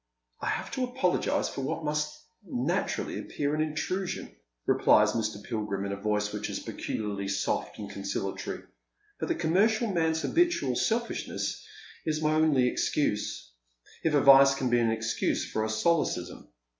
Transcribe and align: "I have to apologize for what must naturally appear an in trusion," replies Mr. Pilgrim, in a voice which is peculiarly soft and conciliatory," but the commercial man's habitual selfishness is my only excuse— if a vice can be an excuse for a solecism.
"I 0.41 0.47
have 0.47 0.71
to 0.71 0.83
apologize 0.83 1.47
for 1.47 1.61
what 1.61 1.83
must 1.85 2.19
naturally 2.43 3.19
appear 3.19 3.53
an 3.53 3.61
in 3.61 3.75
trusion," 3.75 4.35
replies 4.65 5.11
Mr. 5.11 5.43
Pilgrim, 5.43 5.85
in 5.85 5.91
a 5.91 6.01
voice 6.01 6.33
which 6.33 6.49
is 6.49 6.59
peculiarly 6.59 7.27
soft 7.27 7.77
and 7.77 7.87
conciliatory," 7.87 8.63
but 9.19 9.27
the 9.27 9.35
commercial 9.35 9.93
man's 9.93 10.23
habitual 10.23 10.75
selfishness 10.75 11.63
is 12.03 12.19
my 12.19 12.33
only 12.33 12.67
excuse— 12.67 13.51
if 14.03 14.15
a 14.15 14.21
vice 14.21 14.55
can 14.55 14.71
be 14.71 14.79
an 14.79 14.89
excuse 14.89 15.45
for 15.51 15.63
a 15.63 15.69
solecism. 15.69 16.47